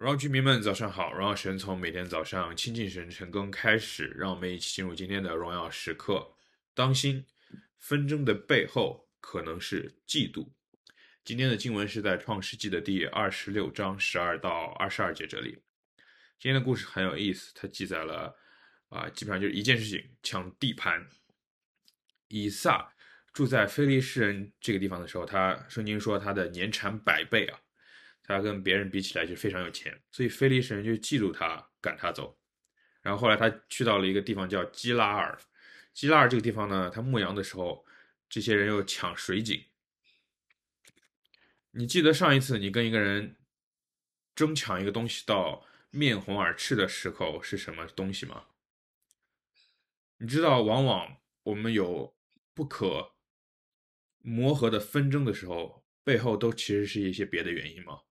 [0.00, 1.12] 荣耀居民们，早上好！
[1.12, 6.26] 荣耀神从每天早上亲近神、晨更开始，让我们一起进入今天的荣耀时刻。
[6.72, 7.26] 当心，
[7.76, 10.48] 纷争的背后可能是嫉妒。
[11.22, 15.58] 今天的经文是在创世纪的第二十六章十二到二十二节这里。
[16.38, 18.34] 今天的故事很有意思，它记载了
[18.88, 21.06] 啊，基本上就是一件事情：抢地盘。
[22.28, 22.90] 以撒
[23.34, 27.60] 住在非利士人这个地方的时候，他圣经说他的年产百倍啊。
[28.30, 32.38] 他跟别人比起来就非常有钱，所以菲利士人就嫉妒他，赶他走。
[33.02, 35.38] 然后后来他去到了一个地方叫基拉尔，
[35.92, 37.84] 基拉尔这个地方呢，他牧羊的时候，
[38.28, 39.64] 这些人又抢水井。
[41.72, 43.36] 你记得上一次你跟一个人
[44.34, 48.46] 争抢一个东西到面红耳赤的时候是什么东西吗？
[50.18, 52.14] 你知道，往往我们有
[52.52, 53.12] 不可
[54.18, 58.02] 磨合的纷争的时候，背后都其实是一些别的原因吗？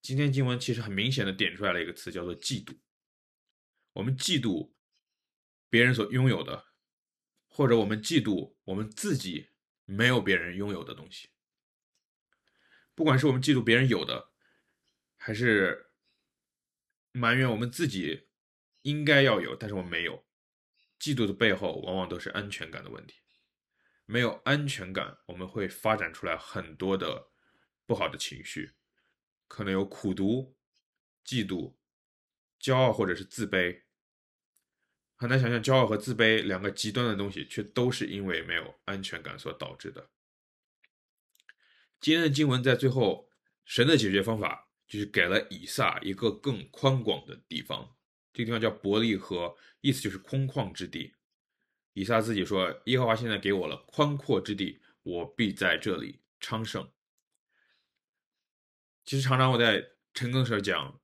[0.00, 2.78] 今天经文其实很明显的点出来了一个词，叫做嫉妒。
[3.92, 4.72] 我们嫉妒
[5.68, 6.66] 别人所拥有的，
[7.46, 9.50] 或者我们嫉妒我们自己
[9.84, 11.30] 没有别人拥有的东西。
[12.94, 14.32] 不管是我们嫉妒别人有的，
[15.16, 15.90] 还是
[17.12, 18.28] 埋怨我们自己
[18.82, 20.26] 应该要有，但是我们没有。
[20.98, 23.20] 嫉妒的背后往往都是安全感的问题。
[24.04, 27.30] 没有安全感，我们会发展出来很多的
[27.84, 28.72] 不好的情绪。
[29.48, 30.54] 可能有苦读、
[31.26, 31.74] 嫉妒、
[32.60, 33.82] 骄傲，或者是自卑。
[35.16, 40.08] 很难想象，骄傲和自卑两个极端的东西，却都是因为没有安全感所导致的。
[42.00, 43.28] 今天的经文在最后，
[43.64, 47.96] 神的解决方法就是给了以撒一个更宽广的地方，
[48.32, 51.12] 这个地方叫伯利河，意思就是空旷之地。
[51.94, 56.88] 以撒自己说：“耶和华现在给我了宽阔之地，我必在这里昌盛。”
[59.08, 61.00] 其实常常我在晨更时候讲，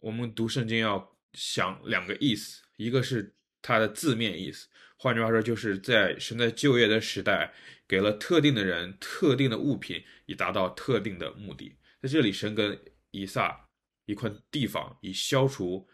[0.00, 4.68] 我们读圣经要想两个意思，一个是它的字面意思，
[4.98, 7.54] 换句话说，就是在神在旧约的时代，
[7.86, 11.74] 给了特定的人特定的物品，以达到特定的目的。
[12.02, 12.78] 在这里，神跟
[13.12, 13.66] 以撒
[14.04, 15.88] 一块地方，以消除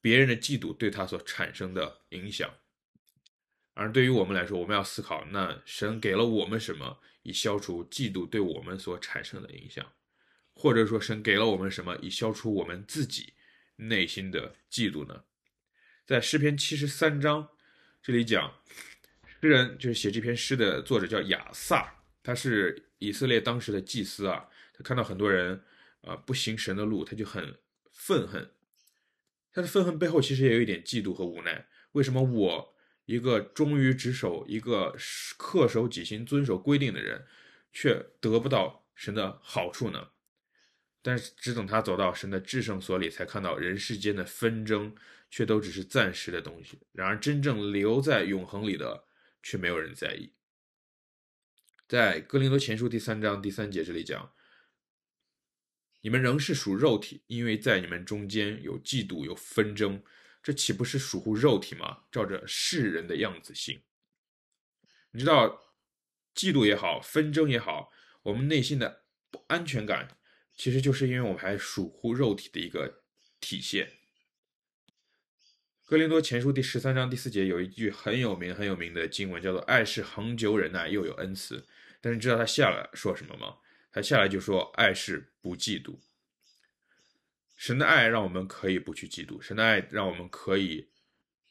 [0.00, 2.48] 别人的嫉妒对他所产生的影响。
[3.74, 9.84] 而对于我们来说，我们要思考，那神给了我们什么，以消除嫉妒对我们所产生的影响。
[10.54, 13.34] 或者说，神给了我们什么，以消除我们自己
[13.76, 15.24] 内心的嫉妒呢？
[16.06, 17.48] 在诗篇七十三章
[18.02, 18.60] 这里讲，
[19.40, 24.48] 诗人就是写这篇诗的作者叫亚萨，他是以色列当时的祭司啊。
[24.74, 25.62] 他看到很多人
[26.02, 27.58] 啊不行神的路，他就很
[27.90, 28.50] 愤恨。
[29.52, 31.66] 他的愤恨背后其实也有一点嫉妒和无奈。
[31.92, 32.74] 为什么我
[33.04, 37.26] 一个忠于职守、一个恪守己心、遵守规定的人，
[37.72, 40.08] 却得不到神的好处呢？
[41.04, 44.94] 但是，只等他走到神的至圣所里，才看到人世间的纷争，
[45.28, 46.78] 却都只是暂时的东西。
[46.92, 49.04] 然而，真正留在永恒里的，
[49.42, 50.32] 却没有人在意。
[51.88, 54.32] 在哥林多前书第三章第三节这里讲
[56.02, 60.02] ：“你们仍是属肉体，因为在你们中间有嫉妒，有纷争，
[60.40, 62.04] 这岂不是属乎肉体吗？
[62.12, 63.82] 照着世人的样子行。”
[65.10, 65.60] 你知道，
[66.32, 67.90] 嫉妒也好，纷争也好，
[68.22, 70.16] 我们内心的不安全感。
[70.62, 73.02] 其实就是因为我们还属乎肉体的一个
[73.40, 73.94] 体现。
[75.84, 81.66] 哥林多前书第十三章第四节有一句很有名很有名的经文，叫做“爱是恒久忍耐，又有恩慈”。
[82.00, 83.56] 但是你知道他下来说什么吗？
[83.90, 85.98] 他下来就说：“爱是不嫉妒。”
[87.58, 90.90] 神的爱让我们可以不去嫉妒，神的爱让我们可以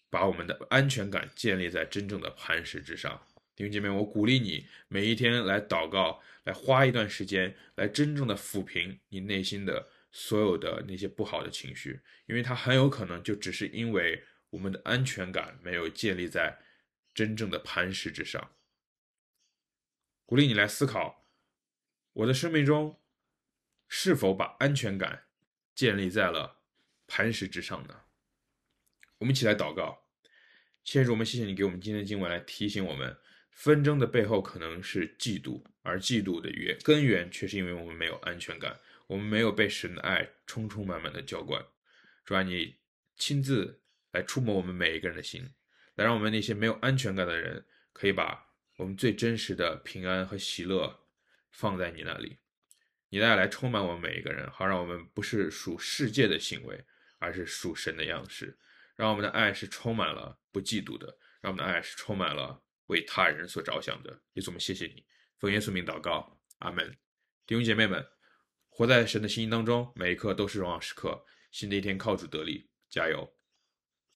[0.09, 3.27] 把我们的安全感建立在真正的磐石之上。
[3.61, 16.57] 弟兄姐妹，我鼓励你每一天来祷告，来花一段时间，来真正的抚平你内心的所有的那些不好的情绪，因为它很有可能就只是因为我们的安全感没有建立在
[17.13, 18.51] 真正的磐石之上。
[20.25, 21.27] 鼓励你来思考，
[22.13, 22.99] 我的生命中
[23.87, 25.25] 是否把安全感
[25.75, 26.61] 建立在了
[27.05, 28.01] 磐石之上呢？
[29.19, 30.07] 我们一起来祷告，
[30.83, 33.15] 先主，我们谢谢你给我们今天的经文来提醒我们。
[33.51, 41.63] 纷争的背后可能是嫉妒，而嫉妒的源根源却是因为我们没有安全感，我们没有被神的爱充充满满的浇灌。
[42.25, 42.77] 主啊，你
[43.17, 43.81] 亲自
[44.11, 45.43] 来触摸我们每一个人的心，
[45.95, 47.63] 来让我们那些没有安全感的人，
[47.93, 51.07] 可以把我们最真实的平安和喜乐
[51.51, 52.39] 放在你那里。
[53.09, 56.83] 你的爱来充满我们每一个人，好让我们不是属世界的行为，
[57.19, 58.57] 而是属神的样式。
[58.95, 62.61] 让我们的爱是充满了不嫉妒的，让我们的爱是充满了。
[62.91, 65.05] 为他人所着想的，耶稣，我们谢谢你，
[65.39, 66.93] 奉耶稣名祷告，阿门。
[67.47, 68.05] 弟兄姐妹们，
[68.67, 71.25] 活在神的心意当中，每一刻都是荣耀时刻。
[71.53, 73.33] 新的一天靠主得力，加油！